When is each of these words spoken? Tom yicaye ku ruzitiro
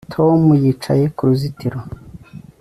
Tom 0.13 0.41
yicaye 0.63 1.05
ku 1.15 1.21
ruzitiro 1.27 1.79